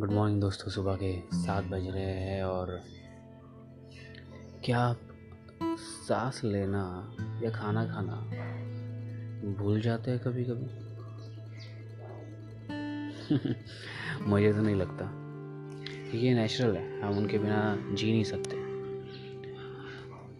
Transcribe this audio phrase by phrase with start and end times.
[0.00, 2.82] Good morning दोस्तों, सुबह के सात बज रहे हैं और
[4.64, 5.00] क्या आप
[5.78, 8.12] सांस लेना या खाना खाना
[9.52, 10.64] भूल जाते हैं कभी कभी
[14.24, 15.04] मुझे तो नहीं लगता।
[16.18, 18.56] ये नेचुरल है, हम उनके बिना जी नहीं सकते।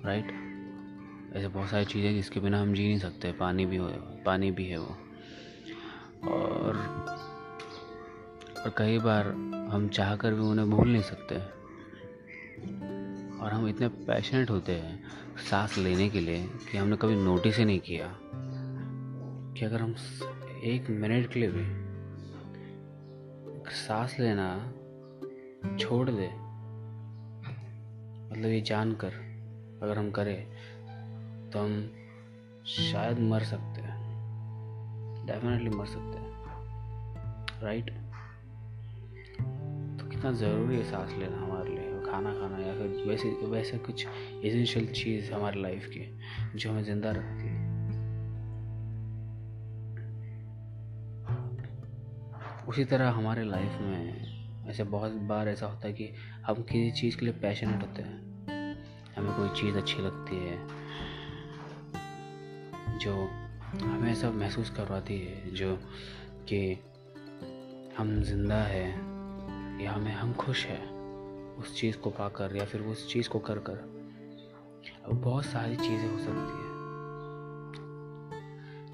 [0.04, 0.32] राइट
[1.36, 3.88] ऐसे बहुत सारी चीज़ें जिसके बिना हम जी नहीं सकते, पानी भी हो,
[4.26, 4.96] पानी भी है वो।
[6.28, 7.00] और
[8.60, 9.26] और कई बार
[9.70, 11.34] हम चाह कर भी उन्हें भूल नहीं सकते
[13.38, 15.04] और हम इतने पैशनेट होते हैं
[15.50, 18.18] सांस लेने के लिए कि हमने कभी नोटिस ही नहीं किया
[19.54, 19.94] कि अगर हम
[20.64, 21.90] एक मिनट के लिए भी
[23.70, 24.72] सांस लेना
[25.76, 26.28] छोड़ दे
[28.32, 29.12] मतलब ये जानकर
[29.82, 30.46] अगर हम करें
[31.50, 31.90] तो हम
[32.66, 34.00] शायद मर सकते हैं।
[35.26, 36.44] डेफिनेटली मर सकते हैं।
[37.62, 37.99] राइट
[40.20, 44.06] कितना ज़रूरी है सांस लेना हमारे लिए खाना खाना या फिर वैसे वैसे कुछ
[44.44, 46.00] एसेंशियल चीज़ हमारी लाइफ की,
[46.58, 47.68] जो हमें ज़िंदा रखती है।
[52.68, 56.12] उसी तरह हमारे लाइफ में ऐसे बहुत बार ऐसा होता है कि
[56.46, 58.84] हम किसी चीज़ के लिए पैशनेट होते हैं।
[59.16, 60.58] हमें कोई चीज़ अच्छी लगती है,
[62.98, 63.14] जो
[63.86, 65.76] हमें ऐसा महसूस करवाती है, जो
[66.48, 66.60] कि
[67.98, 69.19] हम ज़िंदा है।
[69.84, 71.00] या हमें हम खुश हैं
[71.56, 74.00] उस चीज़ को पाकर या फिर उस चीज़ को कर कर।
[75.04, 76.70] अब बहुत सारी चीज़ें हो सकती हैं।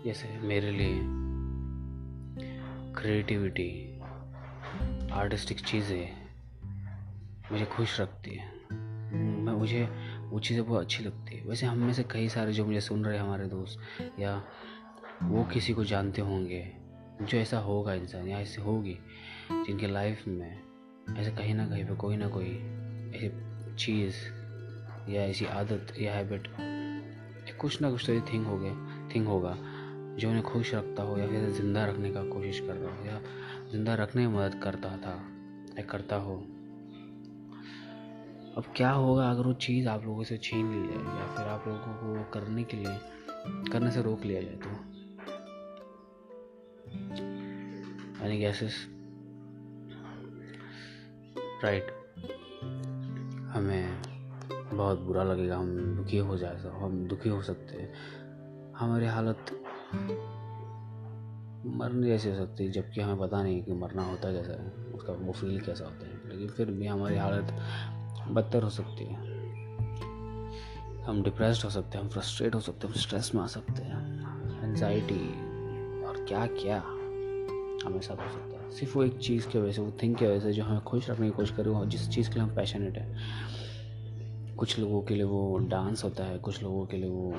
[0.04, 1.00] जैसे मेरे लिए
[2.94, 4.00] क्रिएटिविटी
[5.12, 6.26] आर्टिस्टिक चीज़ें
[7.52, 8.46] मुझे खुश रखती है।
[9.14, 9.82] मैं मुझे
[10.30, 13.04] वो चीज़ें बहुत अच्छी लगती है। वैसे हम में से कई सारे जो मुझे सुन
[13.04, 13.78] रहे हैं हमारे दोस्त
[14.20, 14.44] या
[15.22, 16.72] वो किसी को जानते होंगे,
[17.22, 18.98] जो ऐसा होगा इंसान या ऐसी होगी
[19.52, 20.65] जिनके लाइफ में
[21.14, 22.50] ऐसे कहीं ना कहीं पे कोई ना कोई
[23.14, 24.16] ऐसी चीज़
[25.10, 26.48] या ऐसी आदत या हैबिट
[27.60, 28.72] कुछ ना कुछ तो ये थिंग हो गया
[29.14, 29.56] थिंग होगा,
[30.18, 33.20] जो उन्हें खुश रखता हो या फिर ज़िंदा रखने का कोशिश कर रहा हो या
[33.72, 35.14] ज़िंदा रखने में मदद करता था
[35.78, 36.36] या करता हो।
[38.56, 41.64] अब क्या होगा अगर वो चीज़ आप लोगों से छीन ली जाए या फिर आप
[41.68, 42.98] लोगों को वो करने के लिए,
[43.72, 44.70] करने से रोक लिया जाए तो?
[48.22, 48.95] यानी गैसेस
[51.64, 51.86] राइट
[53.54, 54.02] हमें
[54.72, 57.92] बहुत बुरा लगेगा, हम दुखी हो जाए हम दुखी हो सकते हैं।
[58.76, 59.36] हमारी हालत
[61.66, 65.12] मरने जैसी हो सकती है, जबकि हमें पता नहीं कि मरना होता कैसा है, उसका
[65.12, 67.60] वो फील कैसा होता है। लेकिन फिर भी हमारी हालत
[68.28, 69.14] बदतर हो सकती है।
[71.02, 73.82] हम डिप्रेस्ड हो सकते हैं, हम फ्रस्ट्रेट हो सकते हैं, हम स्ट्रेस में आ सकते
[73.82, 74.16] हैं।
[74.64, 75.28] एनजाइटी
[76.04, 76.80] और क्या क्या
[77.86, 80.26] हमें सब हो सकता है। सिर्फ़ वो एक चीज़ की वजह से, वो थिंग की
[80.26, 82.98] वजह से जो हमें खुश रखने की कोशिश करें जिस चीज़ के लिए हम पैशनेट
[82.98, 87.34] हैं। कुछ लोगों के लिए वो डांस होता है, कुछ लोगों के लिए वो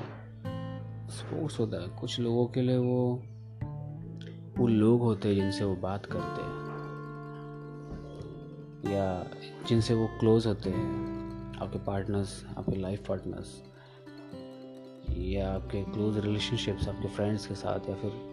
[1.10, 3.22] स्पोर्ट्स होता है, कुछ लोगों के लिए वो
[4.58, 6.58] वो लोग होते हैं जिनसे वो बात करते हैं।
[8.94, 9.26] या
[9.68, 11.18] जिनसे वो क्लोज होते हैं,
[11.62, 13.62] आपके पार्टनर्स आपके लाइफ पार्टनर्स
[15.18, 18.27] या आपके क्लोज रिलेशनशिप्स आपके फ्रेंड्स के साथ, या फिर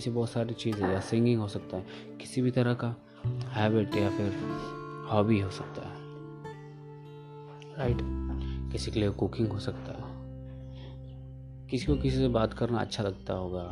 [0.00, 1.84] ऐसी बहुत सारी चीज़ें, या सिंगिंग हो सकता है,
[2.20, 2.96] किसी भी तरह का
[3.48, 4.32] हैबिट या फिर
[5.10, 5.94] हॉबी हो सकता है।
[7.78, 7.98] राइट
[8.72, 10.04] किसी के लिए कुकिंग हो सकता है।
[11.68, 13.64] किसी को किसी से बात करना अच्छा लगता होगा।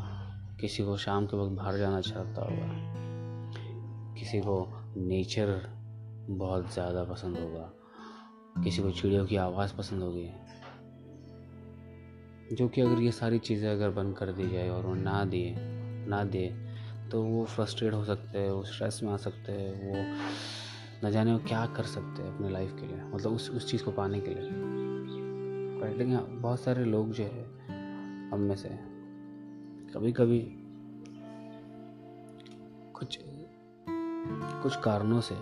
[0.61, 2.69] किसी को शाम के वक्त बाहर जाना अच्छा लगता होगा।
[4.21, 5.69] किसी को नेचर
[6.31, 7.73] बहुत ज़्यादा पसंद होगा।
[8.65, 10.31] किसी को चिड़ियों की आवाज़ पसंद होगी।
[12.57, 15.78] जो कि अगर ये सारी चीज़ें अगर बंद कर दी जाए और वो ना दिए
[16.09, 16.57] ना दे
[17.11, 21.33] तो वो फ्रस्ट्रेट हो सकते हैं वो स्ट्रेस में आ सकते हैं वो न जाने
[21.33, 24.21] वो क्या कर सकते हैं अपने लाइफ के लिए मतलब उस उस चीज़ को पाने
[24.21, 24.51] के लिए।
[25.99, 27.45] लेकिन हाँ, बहुत सारे लोग जो है
[28.31, 28.69] हम में से
[29.95, 30.41] कभी कभी
[32.95, 33.19] कुछ
[34.63, 35.35] कुछ कारणों से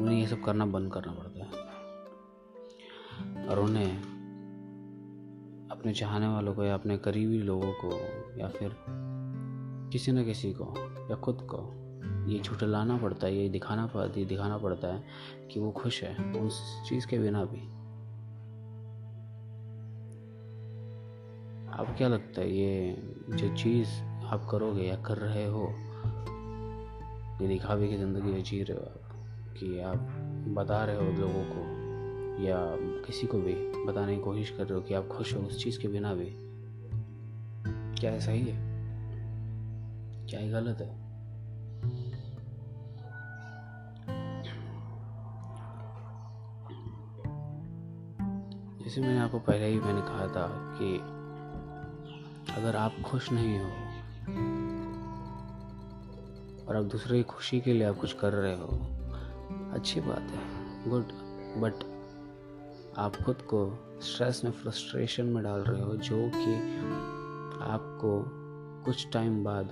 [0.00, 1.50] उन्हें ये सब करना बंद करना पड़ता है।
[3.48, 4.17] और उन्हें
[5.78, 7.92] अपने चाहने वालों को या अपने करीबी लोगों को
[8.40, 8.76] या फिर
[9.92, 10.74] किसी न किसी को
[11.10, 11.74] या खुद को
[12.30, 15.04] ये झुटलाना पड़ता है, ये दिखाना पड़ता दिखाना पड़ता है
[15.52, 17.60] कि वो खुश है उस चीज़ के बिना भी।
[21.72, 22.96] आप क्या लगता है ये
[23.30, 23.88] जो चीज़
[24.26, 25.68] आप करोगे या कर रहे हो,
[27.42, 29.98] ये दिखावे की ज़िंदगी जी रहे हो आप कि आप
[30.48, 31.77] बता रहे हो लोगों को?
[32.38, 33.54] या किसी को भी
[33.84, 36.34] बताने की कोशिश कर रहे हो कि आप खुश हो, उस चीज़ के बिना भी।
[38.00, 38.68] क्या है सही है?
[40.26, 41.08] क्या है गलत है?
[48.84, 50.98] जैसे मैंने आपको पहले ही मैंने कहा था कि
[52.52, 53.70] अगर आप खुश नहीं हो
[56.66, 58.68] और आप दूसरे की खुशी के लिए आप कुछ कर रहे हो,
[59.72, 60.40] अच्छी बात है,
[60.90, 61.04] गुड
[61.60, 61.97] बट
[62.98, 63.58] आप खुद को
[64.02, 66.54] स्ट्रेस में फ्रस्ट्रेशन में डाल रहे हो, जो कि
[67.64, 68.22] आपको
[68.84, 69.68] कुछ टाइम बाद,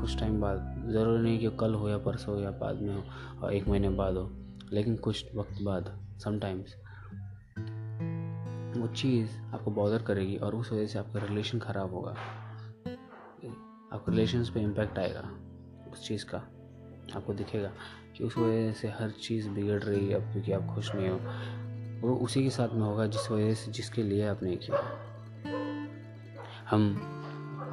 [0.00, 3.02] कुछ टाइम बाद, ज़रूरी नहीं कि कल हो या परसों हो या बाद में हो,
[3.42, 4.30] और एक महीने बाद हो,
[4.72, 5.92] लेकिन कुछ वक्त बाद
[6.24, 6.76] समटाइम्स
[8.76, 12.10] वो चीज़ आपको बॉदर करेगी और उस वजह से आपका रिलेशन ख़राब होगा।
[13.92, 15.28] आपके रिलेशंस पे इम्पैक्ट आएगा
[15.92, 16.38] उस चीज़ का,
[17.16, 17.70] आपको दिखेगा
[18.16, 21.64] कि उस वजह से हर चीज़ बिगड़ रही है अब क्योंकि आप खुश नहीं हो।
[22.00, 24.78] वो उसी के साथ में होगा जिस वजह से, जिसके लिए आपने किया।
[26.70, 26.96] हम,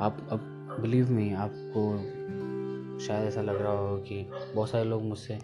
[0.02, 1.98] आप, अब बिलीव में आपको
[3.00, 5.40] शायद ऐसा लग रहा होगा कि बहुत सारे लोग मुझसे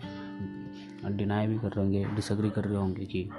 [1.05, 3.29] डिनाई भी कर रहे होंगे डिसग्री कर रहे होंगे कि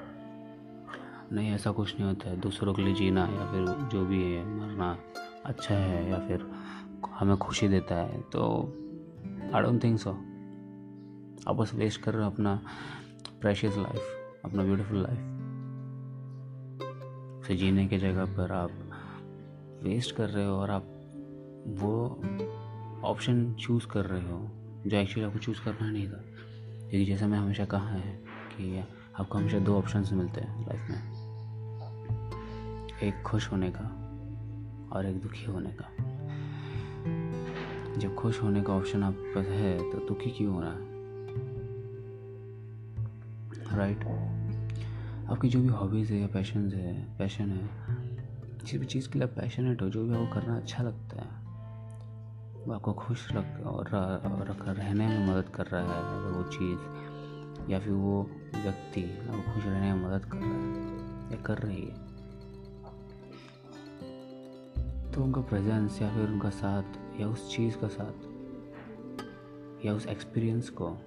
[1.33, 4.45] नहीं, ऐसा कुछ नहीं होता है। दूसरों के लिए जीना या फिर जो भी है,
[4.59, 4.99] मरना
[5.45, 6.51] अच्छा है या फिर
[7.11, 8.43] हमें खुशी देता है तो
[9.55, 10.11] आई डोंट थिंक सो
[11.49, 12.61] आप बस वेस्ट कर रहे हो अपना
[13.41, 15.27] प्रेशियस लाइफ अपना ब्यूटीफुल लाइफ
[17.47, 18.71] से जीने की जगह पर आप
[19.83, 20.83] वेस्ट कर रहे हो और आप
[21.67, 22.23] वो
[23.05, 24.51] ऑप्शन चूज़ कर रहे हो
[24.87, 26.23] जो एक्चुअली आपको चूज़ करना नहीं था.
[26.81, 28.13] क्योंकि जैसा मैं हमेशा कहा है
[28.57, 28.85] कि
[29.21, 31.21] आपको हमेशा दो ऑप्शन मिलते हैं लाइफ में.
[33.03, 33.85] एक खुश होने का
[34.93, 36.11] और एक दुखी होने का.
[37.99, 41.00] जब खुश होने का ऑप्शन आपके पास है तो दुखी क्यों हो रहा है?
[43.73, 44.05] राइट
[45.31, 47.71] आपकी जो भी हॉबीज़ है या पैशन है पैशन है,
[48.59, 51.29] किसी भी चीज़ के लिए पैशनेट हो, जो भी आपको करना अच्छा लगता है,
[52.67, 57.71] वो आपको खुश रख और रख, रहने में मदद कर रहा है, अगर वो चीज़
[57.73, 58.31] या फिर वो
[58.65, 62.11] व्यक्ति आपको खुश रहने में मदद कर रहा है, या कर रही है।
[65.13, 68.27] तो उनका प्रेजेंस या फिर उनका साथ या उस चीज़ का साथ
[69.87, 70.99] या उस एक्सपीरियंस को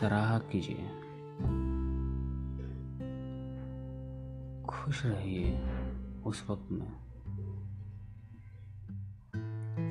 [0.00, 0.76] सराहा कीजिए।
[4.62, 5.62] खुश रहिए
[6.24, 6.92] उस वक्त में।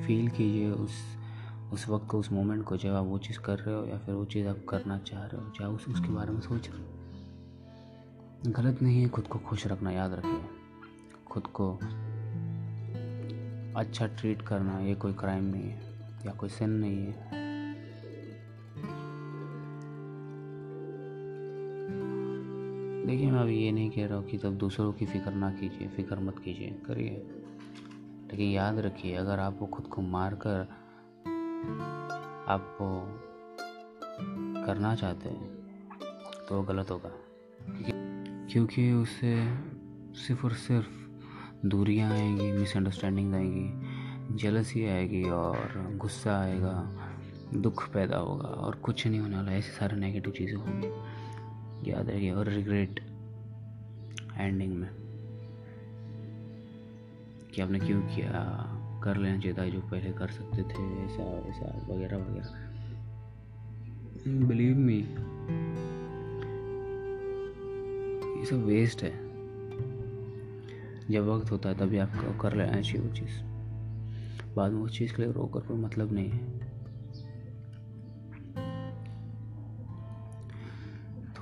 [0.06, 0.90] फील कीजिए उस
[1.72, 4.14] उस वक्त को उस मोमेंट को जब आप वो चीज़ कर रहे हो या फिर
[4.14, 6.88] वो चीज़ आप करना चाह रहे हो, चाहे उस, उसके बारे में सोच रहे हो।
[8.46, 10.40] गलत नहीं है खुद को खुश रखना, याद रखिए।
[11.30, 11.74] खुद को
[13.80, 15.80] अच्छा ट्रीट करना, ये कोई क्राइम नहीं है
[16.26, 17.39] या कोई सिन नहीं है।
[23.06, 25.88] देखिए, मैं अभी ये नहीं कह रहा हूँ कि तब दूसरों की फ़िक्र ना कीजिए,
[25.88, 27.10] फ़िक्र मत कीजिए, करिए।
[28.30, 30.68] लेकिन याद रखिए, अगर आप वो खुद को मार कर
[32.48, 32.88] आपको
[34.66, 35.48] करना चाहते हैं
[36.48, 37.10] तो वो गलत होगा।
[38.52, 39.34] क्योंकि उससे
[40.14, 46.74] सिर्फ़ और सिर्फ़ दूरियाँ आएँगी मिसअंडरस्टैंडिंग आएगी जलसी आएगी और गुस्सा आएगा,
[47.54, 50.88] दुख पैदा होगा और कुछ नहीं होने वाला, ऐसे सारे नेगेटिव चीज़ें होंगी।
[51.88, 53.00] याद रखिए, और रिग्रेट
[54.36, 54.90] एंडिंग में।
[57.54, 58.66] कि आपने क्यों किया?
[59.04, 62.70] कर लेना चाहिए था, जो पहले कर सकते थे, ऐसा ऐसा, वगैरह वगैरह।
[64.46, 64.98] बिलीव मी
[68.40, 69.30] ये सब वेस्ट है।
[71.10, 73.42] जब वक्त होता है, तभी आपको कर लेना चाहिए वो चीज़।
[74.54, 76.69] बाद में उस चीज़ के लिए रो कर कोई मतलब नहीं है।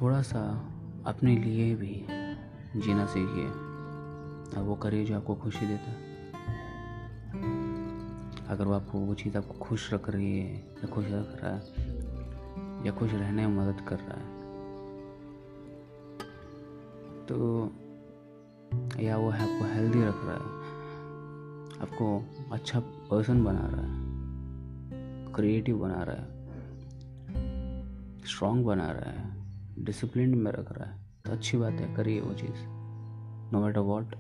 [0.01, 0.41] थोड़ा सा
[1.07, 2.07] अपने लिए भी
[2.77, 3.47] जीना सीखिए।
[4.57, 6.07] अब वो करिए जो आपको खुशी देता है।
[8.49, 12.87] अगर वो आपको वो चीज़ आपको खुश रख रही है, या खुश रख रहा है,
[12.87, 14.37] या खुश रहने में मदद कर रहा है
[17.27, 17.37] तो
[19.01, 20.41] या वो आपको हेल्दी रख रहा है,
[21.81, 26.27] आपको अच्छा पर्सन बना रहा है क्रिएटिव बना रहा है
[28.27, 29.48] स्ट्रॉन्ग बना रहा है
[29.85, 32.65] डिसिप्लिन में रख रहा है तो अच्छी बात है करिए वो चीज़
[33.53, 34.15] no matter what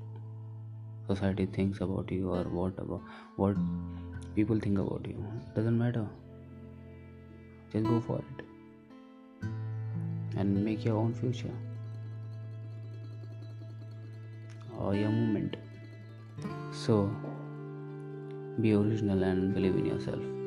[1.06, 3.56] society thinks about you और what about what
[4.34, 5.16] people think about you
[5.56, 6.08] doesn't matter
[7.74, 8.44] just go for it
[10.38, 11.66] and make your own future
[14.78, 15.56] or your movement.
[16.72, 17.10] So,
[18.60, 20.37] be original and believe in yourself.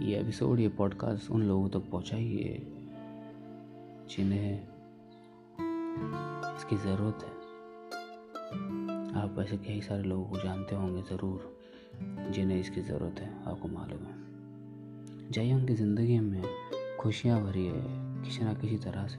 [0.00, 2.66] ये episode ये podcast उन लोगों तक पहुंचाइए
[4.10, 4.54] जिन्हें
[6.56, 7.30] इसकी ज़रूरत है।
[9.22, 11.58] आप ऐसे कई सारे लोगों को जानते होंगे ज़रूर,
[12.30, 16.42] जिन्हें इसकी ज़रूरत है, आपको मालूम है। जाइए उनकी ज़िंदगी में
[17.00, 17.82] खुशियाँ भरी है
[18.24, 19.18] किसी ना किसी तरह से।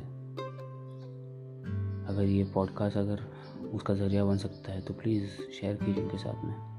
[2.14, 3.28] अगर ये पॉडकास्ट अगर
[3.74, 6.71] उसका ज़रिया बन सकता है तो प्लीज़ शेयर कीजिए उनके साथ में।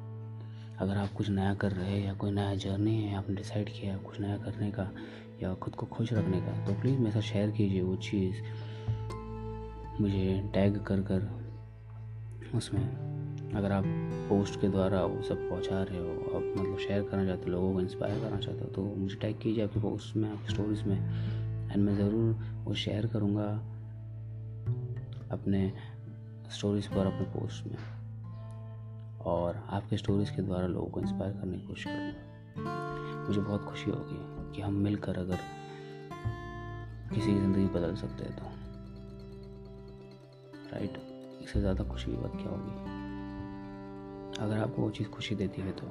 [0.83, 3.97] अगर आप कुछ नया कर रहे हैं या कोई नया जर्नी है, आपने डिसाइड किया
[3.99, 4.91] कुछ नया करने का
[5.43, 8.41] या खुद को खुश रखने का तो प्लीज़ मेरे साथ शेयर कीजिए वो चीज़।
[10.01, 11.29] मुझे टैग कर कर
[12.57, 13.85] उसमें अगर आप
[14.29, 17.73] पोस्ट के द्वारा वो सब पहुँचा रहे हो, आप मतलब शेयर करना चाहते हो, लोगों
[17.75, 20.97] को इंस्पायर करना चाहते हो तो मुझे टैग कीजिए आपके पोस्ट में, आपकी स्टोरीज़ में।
[21.73, 23.49] एंड मैं ज़रूर वो शेयर करूँगा
[25.33, 25.73] अपने
[26.51, 27.77] स्टोरीज़ पर, अपने पोस्ट में।
[29.27, 33.91] और आपके स्टोरीज़ के द्वारा लोगों को इंस्पायर करने की कोशिश करूँगा। मुझे बहुत खुशी
[33.91, 35.39] होगी कि हम मिलकर अगर
[37.15, 38.45] किसी की ज़िंदगी बदल सकते हैं तो।
[40.73, 40.99] राइट
[41.43, 43.01] इससे ज़्यादा खुशी की बात क्या होगी?
[44.41, 45.87] अगर आपको वो चीज़ खुशी देती है तो।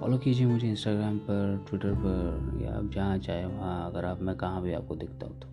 [0.00, 4.36] फॉलो कीजिए मुझे इंस्टाग्राम पर ट्विटर पर, या आप जहाँ चाहे वहाँ, अगर आप, मैं
[4.36, 5.51] कहाँ भी आपको दिखता हूँ तो।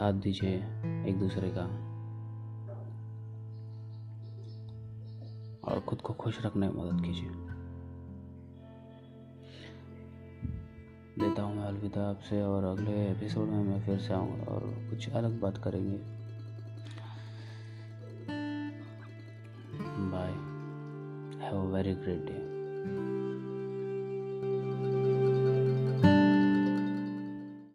[0.00, 0.54] साथ दीजिए
[1.08, 1.62] एक दूसरे का।
[5.64, 7.28] और खुद को खुश रखने में मदद कीजिए।
[11.18, 15.10] देता हूँ मैं अलविदा आपसे और अगले एपिसोड में मैं फिर से आऊँगा और कुछ
[15.10, 15.98] अलग बात करेंगे।
[20.12, 20.32] Bye
[21.44, 22.49] have a very great day